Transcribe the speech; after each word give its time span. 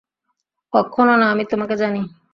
কক্ষনো 0.73 1.13
না, 1.17 1.25
আমি 1.31 1.43
তোমাকে 1.45 1.75
জানি। 1.75 2.01